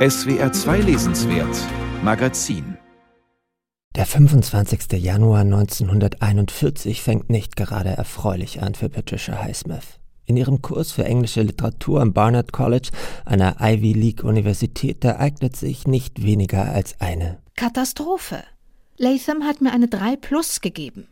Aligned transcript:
SWR 0.00 0.50
2 0.50 0.78
Lesenswert 0.80 1.54
Magazin 2.02 2.78
Der 3.94 4.06
25. 4.06 4.92
Januar 4.92 5.40
1941 5.40 7.02
fängt 7.02 7.28
nicht 7.28 7.54
gerade 7.54 7.90
erfreulich 7.90 8.62
an 8.62 8.74
für 8.74 8.88
Patricia 8.88 9.42
Highsmith. 9.42 10.00
In 10.24 10.38
ihrem 10.38 10.62
Kurs 10.62 10.90
für 10.90 11.04
englische 11.04 11.42
Literatur 11.42 12.00
am 12.00 12.14
Barnard 12.14 12.50
College, 12.50 12.88
einer 13.26 13.56
Ivy 13.60 13.92
League 13.92 14.24
Universität, 14.24 15.04
ereignet 15.04 15.54
sich 15.54 15.86
nicht 15.86 16.22
weniger 16.22 16.72
als 16.72 16.98
eine 16.98 17.36
Katastrophe. 17.54 18.42
Latham 18.96 19.44
hat 19.44 19.60
mir 19.60 19.72
eine 19.74 19.88
3 19.88 20.16
plus 20.16 20.62
gegeben. 20.62 21.08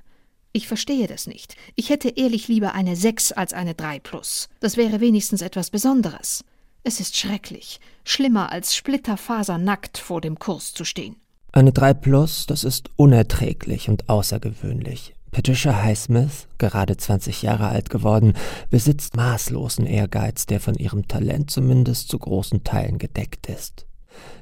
Ich 0.52 0.66
verstehe 0.66 1.09
das 1.09 1.27
nicht. 1.27 1.57
Ich 1.75 1.91
hätte 1.91 2.09
ehrlich 2.09 2.48
lieber 2.48 2.73
eine 2.73 2.96
6 2.96 3.32
als 3.32 3.52
eine 3.52 3.75
3 3.75 3.98
plus. 3.98 4.48
Das 4.61 4.79
wäre 4.79 5.02
wenigstens 5.02 5.43
etwas 5.43 5.68
Besonderes. 5.68 6.43
Es 6.84 7.00
ist 7.00 7.16
schrecklich, 7.16 7.80
schlimmer 8.04 8.52
als 8.52 8.74
splitterfasernackt 8.74 9.98
vor 9.98 10.20
dem 10.20 10.38
Kurs 10.38 10.73
zu 10.73 10.84
stehen. 10.84 11.16
Eine 11.52 11.73
3 11.73 11.95
Plus, 11.95 12.46
das 12.46 12.64
ist 12.64 12.91
unerträglich 12.96 13.88
und 13.88 14.09
außergewöhnlich. 14.09 15.14
Patricia 15.30 15.83
Highsmith, 15.83 16.48
gerade 16.56 16.96
20 16.96 17.42
Jahre 17.42 17.69
alt 17.69 17.91
geworden, 17.91 18.34
besitzt 18.70 19.16
maßlosen 19.16 19.86
Ehrgeiz, 19.86 20.46
der 20.46 20.60
von 20.60 20.74
ihrem 20.74 21.06
Talent 21.06 21.50
zumindest 21.50 22.09
zu 22.09 22.19
großen 22.19 22.64
Teilen 22.64 22.98
gedeckt 22.98 23.47
ist. 23.47 23.86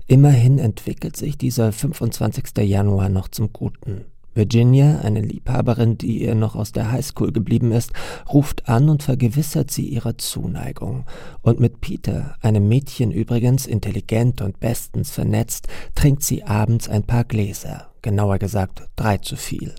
Immerhin 0.06 0.58
entwickelt 0.58 1.16
sich 1.16 1.36
dieser 1.36 1.72
25. 1.72 2.58
Januar 2.58 3.08
noch 3.08 3.28
zum 3.28 3.52
Guten. 3.52 4.04
Virginia, 4.36 5.00
eine 5.00 5.20
Liebhaberin, 5.20 5.98
die 5.98 6.22
ihr 6.22 6.34
noch 6.34 6.54
aus 6.54 6.72
der 6.72 6.92
Highschool 6.92 7.32
geblieben 7.32 7.72
ist, 7.72 7.92
ruft 8.32 8.68
an 8.68 8.88
und 8.88 9.02
vergewissert 9.02 9.70
sie 9.70 9.88
ihrer 9.88 10.18
Zuneigung. 10.18 11.06
Und 11.42 11.58
mit 11.58 11.80
Peter, 11.80 12.36
einem 12.40 12.68
Mädchen 12.68 13.10
übrigens 13.10 13.66
intelligent 13.66 14.42
und 14.42 14.60
bestens 14.60 15.10
vernetzt, 15.10 15.68
trinkt 15.94 16.22
sie 16.22 16.44
abends 16.44 16.88
ein 16.88 17.02
paar 17.02 17.24
Gläser, 17.24 17.88
genauer 18.02 18.38
gesagt 18.38 18.82
drei 18.94 19.18
zu 19.18 19.36
viel. 19.36 19.74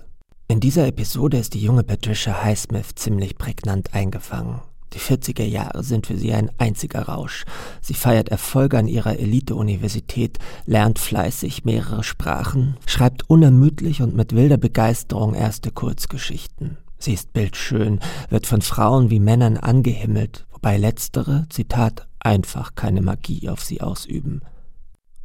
In 0.48 0.60
dieser 0.60 0.86
Episode 0.86 1.38
ist 1.38 1.54
die 1.54 1.62
junge 1.62 1.84
Patricia 1.84 2.42
Highsmith 2.42 2.94
ziemlich 2.96 3.38
prägnant 3.38 3.94
eingefangen. 3.94 4.60
Die 4.94 4.98
40er 4.98 5.44
Jahre 5.44 5.82
sind 5.82 6.06
für 6.06 6.16
sie 6.16 6.32
ein 6.32 6.50
einziger 6.58 7.02
Rausch. 7.02 7.44
Sie 7.80 7.94
feiert 7.94 8.30
Erfolge 8.30 8.78
an 8.78 8.88
ihrer 8.88 9.18
Elite-Universität, 9.18 10.38
lernt 10.64 10.98
fleißig 10.98 11.64
mehrere 11.64 12.02
Sprachen, 12.02 12.76
schreibt 12.86 13.28
unermüdlich 13.28 14.00
und 14.00 14.16
mit 14.16 14.34
wilder 14.34 14.56
Begeisterung 14.56 15.34
erste 15.34 15.70
Kurzgeschichten. 15.70 16.78
Sie 16.98 17.12
ist 17.12 17.32
bildschön, 17.32 18.00
wird 18.30 18.46
von 18.46 18.62
Frauen 18.62 19.10
wie 19.10 19.20
Männern 19.20 19.56
angehimmelt, 19.56 20.46
wobei 20.52 20.78
letztere, 20.78 21.46
Zitat, 21.50 22.08
einfach 22.18 22.74
keine 22.74 23.02
Magie 23.02 23.48
auf 23.48 23.62
sie 23.62 23.80
ausüben. 23.80 24.42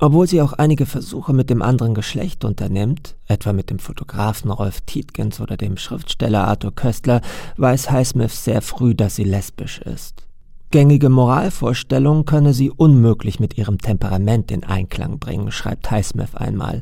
Obwohl 0.04 0.28
sie 0.28 0.42
auch 0.42 0.52
einige 0.52 0.86
Versuche 0.86 1.32
mit 1.32 1.50
dem 1.50 1.62
anderen 1.62 1.94
Geschlecht 1.94 2.44
unternimmt, 2.44 3.16
etwa 3.26 3.54
mit 3.54 3.70
dem 3.70 3.80
Fotografen 3.80 4.52
Rolf 4.52 4.82
Tietgens 4.82 5.40
oder 5.40 5.56
dem 5.56 5.78
Schriftsteller 5.78 6.46
Arthur 6.46 6.76
Köstler, 6.76 7.22
weiß 7.56 7.90
Highsmith 7.90 8.44
sehr 8.44 8.62
früh, 8.62 8.96
dass 8.96 9.16
sie 9.16 9.24
lesbisch 9.24 9.80
ist. 9.80 10.28
Gängige 10.74 11.10
Moralvorstellungen 11.10 12.26
könne 12.26 12.52
sie 12.52 12.72
unmöglich 12.72 13.40
mit 13.40 13.60
ihrem 13.60 13.78
Temperament 13.78 14.52
in 14.52 14.64
Einklang 14.64 15.20
bringen, 15.20 15.52
schreibt 15.52 15.92
Highsmith 15.92 16.34
einmal. 16.34 16.82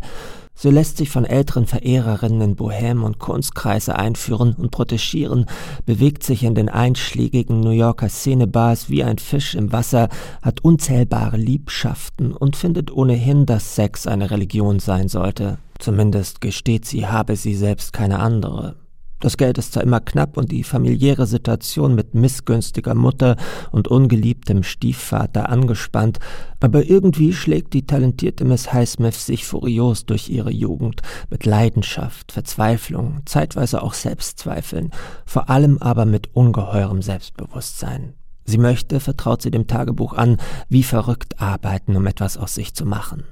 So 0.56 0.70
lässt 0.70 0.96
sich 0.96 1.10
von 1.10 1.26
älteren 1.26 1.68
Verehrerinnen 1.68 2.42
in 2.42 2.56
Bohème 2.56 3.02
und 3.02 3.20
Kunstkreise 3.20 3.98
einführen 3.98 4.54
und 4.54 4.72
protegieren, 4.72 5.46
bewegt 5.86 6.24
sich 6.24 6.46
in 6.46 6.56
den 6.56 6.70
einschlägigen 6.70 7.60
New 7.60 7.72
Yorker 7.72 8.08
Szenebars 8.08 8.90
wie 8.90 9.04
ein 9.04 9.18
Fisch 9.18 9.56
im 9.56 9.74
Wasser, 9.74 10.08
hat 10.42 10.64
unzählbare 10.64 11.36
Liebschaften 11.36 12.32
und 12.32 12.56
findet 12.56 12.94
ohnehin, 12.94 13.46
dass 13.46 13.76
Sex 13.76 14.08
eine 14.08 14.32
Religion 14.32 14.80
sein 14.80 15.10
sollte. 15.10 15.58
Zumindest 15.80 16.40
gesteht 16.40 16.86
sie, 16.86 17.08
habe 17.08 17.36
sie 17.36 17.56
selbst 17.56 17.92
keine 17.92 18.20
andere. 18.20 18.78
Das 19.22 19.38
Geld 19.38 19.60
ist 19.60 19.74
zwar 19.74 19.84
immer 19.84 20.00
knapp 20.00 20.36
und 20.36 20.52
die 20.52 20.64
familiäre 20.64 21.28
Situation 21.28 21.94
mit 21.94 22.16
missgünstiger 22.16 22.96
Mutter 22.96 23.38
und 23.72 23.88
ungeliebtem 23.88 24.64
Stiefvater 24.64 25.48
angespannt, 25.48 26.20
aber 26.60 26.84
irgendwie 26.84 27.32
schlägt 27.32 27.74
die 27.74 27.86
talentierte 27.86 28.46
Miss 28.46 28.74
Highsmith 28.74 29.26
sich 29.26 29.46
furios 29.46 30.08
durch 30.08 30.30
ihre 30.30 30.52
Jugend, 30.52 31.02
mit 31.30 31.46
Leidenschaft, 31.46 32.32
Verzweiflung, 32.32 33.22
zeitweise 33.26 33.84
auch 33.84 33.94
Selbstzweifeln, 33.94 34.90
vor 35.26 35.52
allem 35.52 35.78
aber 35.78 36.06
mit 36.06 36.36
ungeheurem 36.36 37.04
Selbstbewusstsein. 37.04 38.16
Sie 38.46 38.58
möchte, 38.58 39.00
vertraut 39.00 39.44
sie 39.44 39.52
dem 39.52 39.68
Tagebuch 39.68 40.14
an, 40.14 40.38
wie 40.68 40.84
verrückt 40.84 41.40
arbeiten, 41.40 41.96
um 41.96 42.08
etwas 42.08 42.38
aus 42.38 42.56
sich 42.56 42.74
zu 42.74 42.88
machen. 42.88 43.24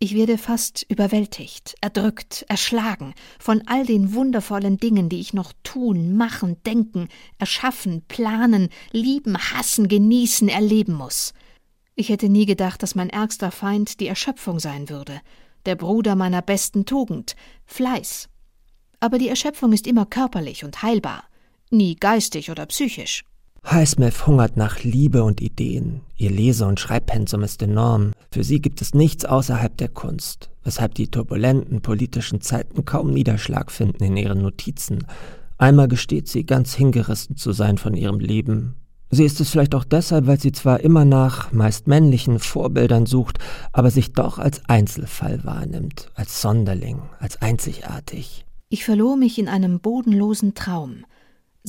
Ich 0.00 0.14
werde 0.14 0.38
fast 0.38 0.86
überwältigt, 0.88 1.74
erdrückt, 1.80 2.44
erschlagen 2.48 3.14
von 3.40 3.64
all 3.66 3.84
den 3.84 4.14
wundervollen 4.14 4.76
Dingen, 4.76 5.08
die 5.08 5.18
ich 5.18 5.34
noch 5.34 5.52
tun, 5.64 6.16
machen, 6.16 6.62
denken, 6.62 7.08
erschaffen, 7.38 8.02
planen, 8.06 8.68
lieben, 8.92 9.36
hassen, 9.36 9.88
genießen, 9.88 10.48
erleben 10.48 10.94
muss. 10.94 11.32
Ich 11.96 12.10
hätte 12.10 12.28
nie 12.28 12.46
gedacht, 12.46 12.80
dass 12.84 12.94
mein 12.94 13.10
ärgster 13.10 13.50
Feind 13.50 13.98
die 13.98 14.06
Erschöpfung 14.06 14.60
sein 14.60 14.88
würde, 14.88 15.20
der 15.66 15.74
Bruder 15.74 16.14
meiner 16.14 16.42
besten 16.42 16.86
Tugend, 16.86 17.34
Fleiß. 17.66 18.28
Aber 19.00 19.18
die 19.18 19.28
Erschöpfung 19.28 19.72
ist 19.72 19.88
immer 19.88 20.06
körperlich 20.06 20.64
und 20.64 20.80
heilbar, 20.80 21.24
nie 21.70 21.96
geistig 21.96 22.52
oder 22.52 22.66
psychisch. 22.66 23.24
Highsmith 23.70 24.26
hungert 24.26 24.56
nach 24.56 24.82
Liebe 24.82 25.22
und 25.22 25.42
Ideen. 25.42 26.00
Ihr 26.16 26.30
Lese- 26.30 26.66
und 26.66 26.80
Schreibpensum 26.80 27.42
ist 27.42 27.60
enorm. 27.60 28.12
Für 28.30 28.42
sie 28.42 28.62
gibt 28.62 28.80
es 28.80 28.94
nichts 28.94 29.26
außerhalb 29.26 29.76
der 29.76 29.88
Kunst, 29.88 30.48
weshalb 30.64 30.94
die 30.94 31.10
turbulenten 31.10 31.82
politischen 31.82 32.40
Zeiten 32.40 32.86
kaum 32.86 33.12
Niederschlag 33.12 33.70
finden 33.70 34.04
in 34.04 34.16
ihren 34.16 34.40
Notizen. 34.40 35.04
Einmal 35.58 35.86
gesteht 35.86 36.28
sie, 36.28 36.46
ganz 36.46 36.72
hingerissen 36.72 37.36
zu 37.36 37.52
sein 37.52 37.76
von 37.76 37.92
ihrem 37.92 38.20
Leben. 38.20 38.74
Sie 39.10 39.24
ist 39.24 39.38
es 39.38 39.50
vielleicht 39.50 39.74
auch 39.74 39.84
deshalb, 39.84 40.26
weil 40.26 40.40
sie 40.40 40.52
zwar 40.52 40.80
immer 40.80 41.04
nach 41.04 41.52
meist 41.52 41.88
männlichen 41.88 42.38
Vorbildern 42.38 43.04
sucht, 43.04 43.38
aber 43.72 43.90
sich 43.90 44.14
doch 44.14 44.38
als 44.38 44.66
Einzelfall 44.66 45.44
wahrnimmt, 45.44 46.10
als 46.14 46.40
Sonderling, 46.40 47.02
als 47.20 47.42
einzigartig. 47.42 48.46
Ich 48.70 48.86
verlor 48.86 49.16
mich 49.16 49.38
in 49.38 49.48
einem 49.48 49.80
bodenlosen 49.80 50.54
Traum– 50.54 51.04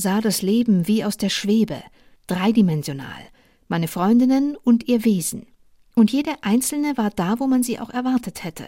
sah 0.00 0.20
das 0.20 0.42
Leben 0.42 0.88
wie 0.88 1.04
aus 1.04 1.16
der 1.16 1.28
Schwebe, 1.28 1.82
dreidimensional, 2.26 3.22
meine 3.68 3.88
Freundinnen 3.88 4.56
und 4.56 4.88
ihr 4.88 5.04
Wesen. 5.04 5.46
Und 5.94 6.10
jede 6.10 6.32
einzelne 6.42 6.96
war 6.96 7.10
da, 7.10 7.38
wo 7.38 7.46
man 7.46 7.62
sie 7.62 7.78
auch 7.78 7.90
erwartet 7.90 8.42
hätte. 8.42 8.66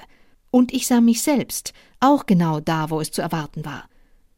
Und 0.51 0.73
ich 0.73 0.87
sah 0.87 1.01
mich 1.01 1.23
selbst, 1.23 1.73
auch 1.99 2.27
genau 2.27 2.61
da, 2.61 2.91
wo 2.91 3.01
es 3.01 3.11
zu 3.11 3.23
erwarten 3.23 3.65
war. 3.65 3.89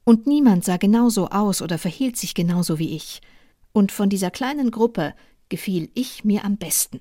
Und 0.04 0.26
niemand 0.26 0.64
sah 0.64 0.76
genauso 0.76 1.28
aus 1.28 1.60
oder 1.60 1.78
verhielt 1.78 2.16
sich 2.16 2.34
genauso 2.34 2.78
wie 2.78 2.94
ich. 2.94 3.20
Und 3.72 3.90
von 3.90 4.08
dieser 4.08 4.30
kleinen 4.30 4.70
Gruppe 4.70 5.14
gefiel 5.48 5.90
ich 5.94 6.24
mir 6.24 6.44
am 6.44 6.56
besten. 6.56 7.00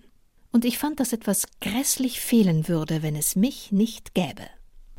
Und 0.51 0.65
ich 0.65 0.77
fand, 0.77 0.99
dass 0.99 1.13
etwas 1.13 1.47
grässlich 1.61 2.21
fehlen 2.21 2.67
würde, 2.67 3.03
wenn 3.03 3.15
es 3.15 3.35
mich 3.35 3.71
nicht 3.71 4.13
gäbe. 4.13 4.47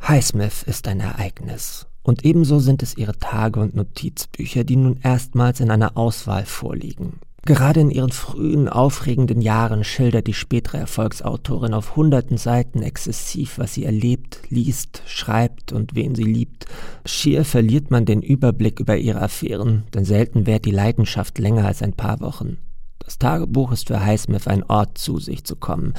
Highsmith 0.06 0.64
ist 0.64 0.86
ein 0.86 1.00
Ereignis. 1.00 1.86
Und 2.02 2.26
ebenso 2.26 2.58
sind 2.58 2.82
es 2.82 2.98
ihre 2.98 3.18
Tage 3.18 3.58
und 3.58 3.74
Notizbücher, 3.74 4.62
die 4.62 4.76
nun 4.76 4.98
erstmals 5.02 5.60
in 5.60 5.70
einer 5.70 5.96
Auswahl 5.96 6.44
vorliegen. 6.44 7.20
Gerade 7.46 7.80
in 7.80 7.90
ihren 7.90 8.12
frühen, 8.12 8.68
aufregenden 8.68 9.40
Jahren 9.40 9.82
schildert 9.82 10.26
die 10.26 10.34
spätere 10.34 10.76
Erfolgsautorin 10.76 11.72
auf 11.72 11.96
hunderten 11.96 12.36
Seiten 12.36 12.82
exzessiv, 12.82 13.56
was 13.56 13.72
sie 13.72 13.84
erlebt, 13.84 14.40
liest, 14.50 15.02
schreibt 15.06 15.72
und 15.72 15.94
wen 15.94 16.14
sie 16.14 16.24
liebt. 16.24 16.66
Schier 17.06 17.46
verliert 17.46 17.90
man 17.90 18.04
den 18.04 18.20
Überblick 18.20 18.80
über 18.80 18.98
ihre 18.98 19.22
Affären, 19.22 19.84
denn 19.94 20.04
selten 20.04 20.46
währt 20.46 20.66
die 20.66 20.70
Leidenschaft 20.70 21.38
länger 21.38 21.66
als 21.66 21.80
ein 21.80 21.94
paar 21.94 22.20
Wochen. 22.20 22.58
Das 23.04 23.18
Tagebuch 23.18 23.70
ist 23.72 23.88
für 23.88 24.04
Highsmith 24.04 24.48
ein 24.48 24.62
Ort, 24.62 24.96
zu 24.96 25.18
sich 25.18 25.44
zu 25.44 25.56
kommen. 25.56 25.92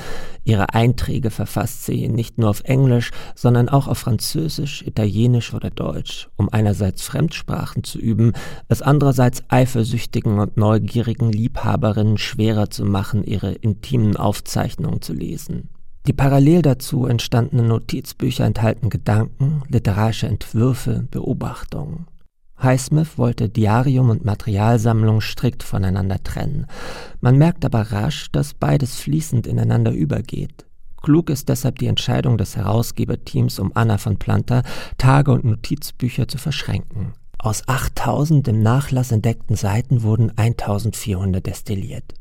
Ihre 0.43 0.73
Einträge 0.73 1.29
verfasst 1.29 1.85
sie 1.85 2.07
nicht 2.07 2.39
nur 2.39 2.49
auf 2.49 2.61
Englisch, 2.63 3.11
sondern 3.35 3.69
auch 3.69 3.87
auf 3.87 3.99
Französisch, 3.99 4.81
Italienisch 4.81 5.53
oder 5.53 5.69
Deutsch, 5.69 6.29
um 6.35 6.49
einerseits 6.51 7.03
Fremdsprachen 7.03 7.83
zu 7.83 7.99
üben, 7.99 8.33
es 8.69 8.81
andererseits 8.81 9.43
eifersüchtigen 9.49 10.39
und 10.39 10.57
neugierigen 10.57 11.31
Liebhaberinnen 11.31 12.17
schwerer 12.17 12.71
zu 12.71 12.85
machen, 12.85 13.23
ihre 13.23 13.51
intimen 13.51 14.17
Aufzeichnungen 14.17 15.01
zu 15.01 15.13
lesen. 15.13 15.69
Die 16.07 16.13
parallel 16.13 16.61
dazu 16.61 17.07
entstandenen 17.07 17.67
Notizbücher 17.67 18.45
enthalten 18.45 18.89
Gedanken, 18.89 19.63
literarische 19.69 20.27
Entwürfe, 20.27 21.07
Beobachtungen. 21.09 22.07
Highsmith 22.61 23.17
wollte 23.17 23.49
Diarium 23.49 24.09
und 24.09 24.25
Materialsammlung 24.25 25.21
strikt 25.21 25.63
voneinander 25.63 26.23
trennen. 26.23 26.67
Man 27.21 27.37
merkt 27.37 27.65
aber 27.65 27.91
rasch, 27.91 28.31
dass 28.31 28.53
beides 28.53 28.95
fließend 28.99 29.45
ineinander 29.47 29.91
übergeht. 29.91 30.65
Klug 31.01 31.29
ist 31.29 31.49
deshalb 31.49 31.79
die 31.79 31.87
Entscheidung 31.87 32.37
des 32.37 32.55
Herausgeberteams 32.55 33.59
um 33.59 33.71
Anna 33.75 33.97
von 33.97 34.17
Planta, 34.17 34.63
Tage- 34.97 35.31
und 35.31 35.45
Notizbücher 35.45 36.27
zu 36.27 36.37
verschränken. 36.37 37.13
Aus 37.37 37.67
8000 37.67 38.47
im 38.47 38.63
Nachlass 38.63 39.11
entdeckten 39.11 39.55
Seiten 39.55 40.01
wurden 40.01 40.35
1400 40.35 41.45
destilliert. 41.45 42.15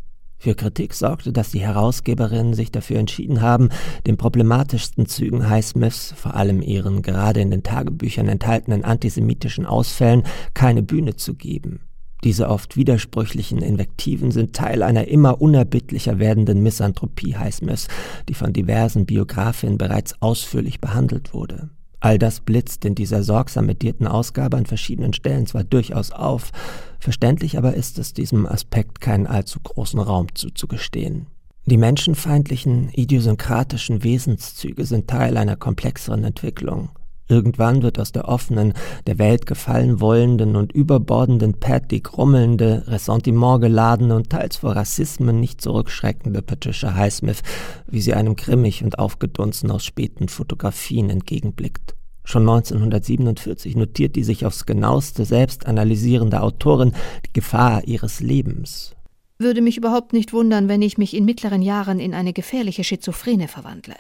Für 0.45 0.55
Kritik 0.55 0.93
sorgte, 0.93 1.33
dass 1.33 1.53
die 1.53 1.63
Herausgeberinnen 1.63 2.53
sich 2.53 2.71
dafür 2.71 2.99
entschieden 2.99 3.41
haben, 3.41 3.71
den 4.07 4.19
problematischsten 4.19 5.07
Zügen 5.07 5.49
Highsmiths, 5.49 6.13
vor 6.19 6.35
allem 6.35 6.61
ihren 6.61 7.01
gerade 7.01 7.41
in 7.41 7.51
den 7.51 7.63
Tagebüchern 7.63 8.29
enthaltenen 8.29 8.85
antisemitischen 8.85 9.65
Ausfällen, 9.65 10.25
keine 10.53 10.83
Bühne 10.83 11.17
zu 11.17 11.33
geben. 11.33 11.81
Diese 12.25 12.51
oft 12.51 12.77
widersprüchlichen 12.77 13.63
Invektiven 13.63 14.33
sind 14.33 14.55
Teil 14.55 14.83
einer 14.83 15.09
immer 15.09 15.41
unerbittlicher 15.41 16.19
werdenden 16.19 16.63
Misanthropie 16.63 17.37
Highsmiths, 17.37 17.89
die 18.29 18.35
von 18.35 18.53
diversen 18.53 19.07
Biografinnen 19.07 19.79
bereits 19.79 20.21
ausführlich 20.21 20.79
behandelt 20.79 21.33
wurde. 21.33 21.71
All 22.05 22.19
das 22.19 22.41
blitzt 22.41 22.85
in 22.85 22.95
dieser 22.95 23.23
sorgsam 23.23 23.65
medierten 23.65 24.07
Ausgabe 24.07 24.59
an 24.59 24.67
verschiedenen 24.67 25.15
Stellen 25.15 25.47
zwar 25.47 25.65
durchaus 25.65 26.11
auf, 26.11 26.53
verständlich 26.99 27.57
aber 27.57 27.73
ist 27.73 27.99
es, 27.99 28.13
diesem 28.13 28.45
Aspekt 28.45 29.01
keinen 29.01 29.27
allzu 29.27 29.59
großen 29.61 29.99
Raum 29.99 30.27
zuzugestehen. 30.35 31.29
Die 31.65 31.79
menschenfeindlichen, 31.79 32.91
idiosynkratischen 32.91 34.05
Wesenszüge 34.05 34.85
sind 34.85 35.09
Teil 35.09 35.39
einer 35.39 35.57
komplexeren 35.57 36.25
Entwicklung. 36.25 36.91
Irgendwann 37.35 37.83
wird 37.83 37.99
aus 37.99 38.13
der 38.13 38.29
offenen, 38.29 38.75
der 39.09 39.19
Welt 39.19 39.45
gefallen 39.45 40.01
wollenden 40.01 40.55
und 40.55 40.71
überbordenden 40.71 41.59
Pat 41.59 41.91
die 41.91 42.01
grummelnde, 42.01 42.85
Ressentiment 42.87 43.61
geladene 43.61 44.15
und 44.15 44.31
teils 44.31 44.59
vor 44.59 44.77
Rassismen 44.77 45.41
nicht 45.41 45.61
zurückschreckende 45.61 46.43
Patricia 46.43 46.95
Highsmith, 46.95 47.43
wie 47.89 48.01
sie 48.01 48.15
einem 48.15 48.37
grimmig 48.37 48.85
und 48.85 49.01
aufgedunsen 49.01 49.73
aus 49.73 49.85
späten 49.85 50.29
Fotografien 50.29 51.11
entgegenblickt. 51.11 51.97
Schon 52.23 52.43
1947 52.43 53.75
notiert 53.75 54.15
die 54.15 54.23
sich 54.23 54.47
aufs 54.47 54.65
genaueste 54.65 55.25
selbst 55.25 55.67
analysierende 55.67 56.41
Autorin 56.41 56.93
die 57.27 57.33
Gefahr 57.33 57.83
ihres 57.85 58.21
Lebens. 58.21 58.95
Würde 59.41 59.61
mich 59.61 59.77
überhaupt 59.77 60.13
nicht 60.13 60.33
wundern, 60.33 60.69
wenn 60.69 60.83
ich 60.83 60.99
mich 60.99 61.15
in 61.17 61.25
mittleren 61.25 61.63
Jahren 61.63 61.99
in 61.99 62.15
eine 62.15 62.33
gefährliche 62.33 62.85
Schizophrene 62.85 63.49
verwandle. 63.49 63.97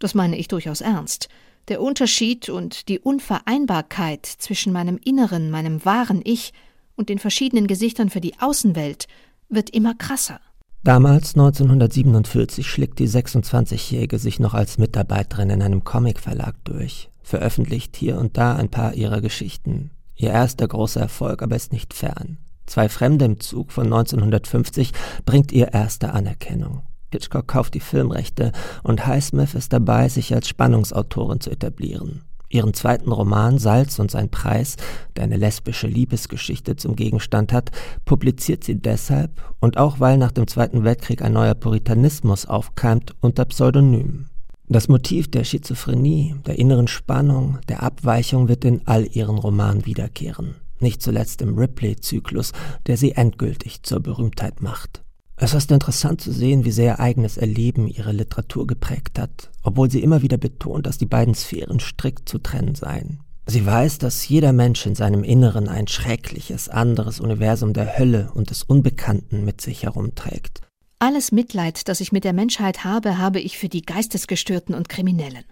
Das 0.00 0.14
meine 0.16 0.36
ich 0.36 0.48
durchaus 0.48 0.80
ernst. 0.80 1.28
Der 1.68 1.82
Unterschied 1.82 2.48
und 2.48 2.88
die 2.88 3.00
Unvereinbarkeit 3.00 4.24
zwischen 4.24 4.72
meinem 4.72 5.00
inneren, 5.04 5.50
meinem 5.50 5.84
wahren 5.84 6.20
Ich 6.22 6.52
und 6.94 7.08
den 7.08 7.18
verschiedenen 7.18 7.66
Gesichtern 7.66 8.08
für 8.08 8.20
die 8.20 8.38
Außenwelt 8.38 9.08
wird 9.48 9.70
immer 9.70 9.94
krasser. 9.94 10.40
Damals, 10.84 11.34
1947, 11.34 12.64
schlägt 12.64 13.00
die 13.00 13.08
26-Jährige 13.08 14.20
sich 14.20 14.38
noch 14.38 14.54
als 14.54 14.78
Mitarbeiterin 14.78 15.50
in 15.50 15.60
einem 15.60 15.82
Comicverlag 15.82 16.54
durch, 16.62 17.10
veröffentlicht 17.24 17.96
hier 17.96 18.18
und 18.18 18.36
da 18.36 18.54
ein 18.54 18.70
paar 18.70 18.94
ihrer 18.94 19.20
Geschichten. 19.20 19.90
Ihr 20.14 20.30
erster 20.30 20.68
großer 20.68 21.00
Erfolg 21.00 21.42
aber 21.42 21.56
ist 21.56 21.72
nicht 21.72 21.92
fern. 21.92 22.38
Zwei 22.66 22.88
Fremde 22.88 23.24
im 23.24 23.40
Zug 23.40 23.72
von 23.72 23.86
1950 23.86 24.92
bringt 25.24 25.50
ihr 25.50 25.72
erste 25.72 26.12
Anerkennung. 26.12 26.82
Hitchcock 27.12 27.48
kauft 27.48 27.74
die 27.74 27.80
Filmrechte 27.80 28.52
und 28.82 29.06
Highsmith 29.06 29.54
ist 29.54 29.72
dabei, 29.72 30.08
sich 30.08 30.34
als 30.34 30.48
Spannungsautorin 30.48 31.40
zu 31.40 31.50
etablieren. 31.50 32.22
Ihren 32.48 32.74
zweiten 32.74 33.10
Roman 33.10 33.58
Salz 33.58 33.98
und 33.98 34.10
sein 34.10 34.30
Preis, 34.30 34.76
der 35.16 35.24
eine 35.24 35.36
lesbische 35.36 35.88
Liebesgeschichte 35.88 36.76
zum 36.76 36.94
Gegenstand 36.94 37.52
hat, 37.52 37.70
publiziert 38.04 38.62
sie 38.62 38.76
deshalb 38.76 39.42
und 39.58 39.78
auch 39.78 39.98
weil 39.98 40.16
nach 40.16 40.30
dem 40.30 40.46
Zweiten 40.46 40.84
Weltkrieg 40.84 41.22
ein 41.22 41.32
neuer 41.32 41.54
Puritanismus 41.54 42.46
aufkeimt 42.46 43.16
unter 43.20 43.44
Pseudonym. 43.46 44.26
Das 44.68 44.88
Motiv 44.88 45.30
der 45.30 45.44
Schizophrenie, 45.44 46.34
der 46.46 46.58
inneren 46.58 46.88
Spannung, 46.88 47.58
der 47.68 47.82
Abweichung 47.82 48.48
wird 48.48 48.64
in 48.64 48.82
all 48.86 49.06
ihren 49.06 49.38
Romanen 49.38 49.86
wiederkehren, 49.86 50.56
nicht 50.80 51.02
zuletzt 51.02 51.42
im 51.42 51.56
Ripley-Zyklus, 51.56 52.52
der 52.86 52.96
sie 52.96 53.12
endgültig 53.12 53.82
zur 53.82 54.00
Berühmtheit 54.00 54.62
macht. 54.62 55.05
Es 55.38 55.52
ist 55.52 55.70
interessant 55.70 56.22
zu 56.22 56.32
sehen, 56.32 56.64
wie 56.64 56.70
sehr 56.70 56.94
ihr 56.94 57.00
eigenes 57.00 57.36
Erleben 57.36 57.88
ihre 57.88 58.12
Literatur 58.12 58.66
geprägt 58.66 59.18
hat, 59.18 59.50
obwohl 59.62 59.90
sie 59.90 60.02
immer 60.02 60.22
wieder 60.22 60.38
betont, 60.38 60.86
dass 60.86 60.96
die 60.96 61.06
beiden 61.06 61.34
Sphären 61.34 61.78
strikt 61.78 62.26
zu 62.26 62.38
trennen 62.38 62.74
seien. 62.74 63.20
Sie 63.44 63.64
weiß, 63.64 63.98
dass 63.98 64.26
jeder 64.26 64.52
Mensch 64.52 64.86
in 64.86 64.94
seinem 64.94 65.22
Inneren 65.22 65.68
ein 65.68 65.88
schreckliches, 65.88 66.70
anderes 66.70 67.20
Universum 67.20 67.74
der 67.74 67.98
Hölle 67.98 68.30
und 68.34 68.48
des 68.48 68.62
Unbekannten 68.62 69.44
mit 69.44 69.60
sich 69.60 69.82
herumträgt. 69.82 70.62
Alles 70.98 71.32
Mitleid, 71.32 71.86
das 71.88 72.00
ich 72.00 72.12
mit 72.12 72.24
der 72.24 72.32
Menschheit 72.32 72.82
habe, 72.82 73.18
habe 73.18 73.38
ich 73.38 73.58
für 73.58 73.68
die 73.68 73.82
Geistesgestörten 73.82 74.74
und 74.74 74.88
Kriminellen. 74.88 75.44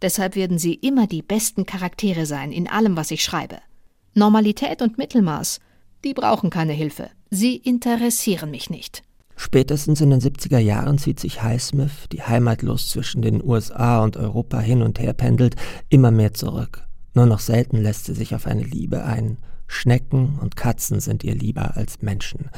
Deshalb 0.00 0.34
werden 0.34 0.58
sie 0.58 0.74
immer 0.74 1.06
die 1.06 1.22
besten 1.22 1.66
Charaktere 1.66 2.24
sein 2.24 2.52
in 2.52 2.66
allem, 2.66 2.96
was 2.96 3.10
ich 3.10 3.22
schreibe. 3.22 3.58
Normalität 4.14 4.80
und 4.80 4.96
Mittelmaß, 4.96 5.60
die 6.04 6.14
brauchen 6.14 6.48
keine 6.48 6.72
Hilfe. 6.72 7.10
Sie 7.28 7.56
interessieren 7.56 8.50
mich 8.50 8.70
nicht. 8.70 9.02
Spätestens 9.42 10.02
in 10.02 10.10
den 10.10 10.20
70er 10.20 10.58
Jahren 10.58 10.98
zieht 10.98 11.18
sich 11.18 11.42
Highsmith, 11.42 12.10
die 12.12 12.22
heimatlos 12.22 12.90
zwischen 12.90 13.22
den 13.22 13.42
USA 13.42 14.04
und 14.04 14.18
Europa 14.18 14.60
hin 14.60 14.82
und 14.82 15.00
her 15.00 15.14
pendelt, 15.14 15.56
immer 15.88 16.10
mehr 16.10 16.34
zurück. 16.34 16.86
Nur 17.14 17.24
noch 17.24 17.38
selten 17.38 17.78
lässt 17.78 18.04
sie 18.04 18.14
sich 18.14 18.34
auf 18.34 18.46
eine 18.46 18.62
Liebe 18.62 19.02
ein. 19.02 19.38
Schnecken 19.66 20.38
und 20.42 20.56
Katzen 20.56 21.00
sind 21.00 21.24
ihr 21.24 21.34
lieber 21.34 21.78
als 21.78 22.02
Menschen. 22.02 22.50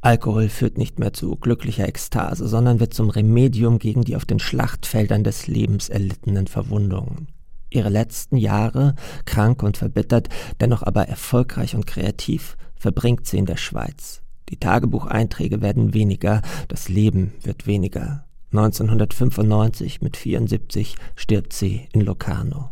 Alkohol 0.00 0.48
führt 0.48 0.78
nicht 0.78 0.98
mehr 0.98 1.12
zu 1.12 1.36
glücklicher 1.36 1.86
Ekstase, 1.86 2.48
sondern 2.48 2.80
wird 2.80 2.94
zum 2.94 3.10
Remedium 3.10 3.78
gegen 3.78 4.02
die 4.02 4.16
auf 4.16 4.24
den 4.24 4.38
Schlachtfeldern 4.38 5.22
des 5.22 5.46
Lebens 5.46 5.90
erlittenen 5.90 6.46
Verwundungen. 6.46 7.28
Ihre 7.68 7.90
letzten 7.90 8.38
Jahre, 8.38 8.94
krank 9.26 9.62
und 9.62 9.76
verbittert, 9.76 10.30
dennoch 10.58 10.84
aber 10.84 11.06
erfolgreich 11.06 11.74
und 11.74 11.86
kreativ, 11.86 12.56
verbringt 12.76 13.26
sie 13.26 13.36
in 13.36 13.46
der 13.46 13.58
Schweiz. 13.58 14.22
Die 14.50 14.56
Tagebucheinträge 14.56 15.60
werden 15.60 15.94
weniger, 15.94 16.42
das 16.68 16.88
Leben 16.88 17.32
wird 17.42 17.66
weniger. 17.66 18.24
1995 18.52 20.02
mit 20.02 20.16
74 20.16 20.96
stirbt 21.14 21.52
sie 21.52 21.88
in 21.92 22.00
Locarno. 22.00 22.70